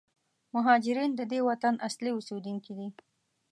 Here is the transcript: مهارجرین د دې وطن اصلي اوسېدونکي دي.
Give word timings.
مهارجرین 0.53 1.11
د 1.15 1.21
دې 1.31 1.39
وطن 1.49 1.73
اصلي 1.87 2.11
اوسېدونکي 2.13 2.73
دي. 2.77 2.87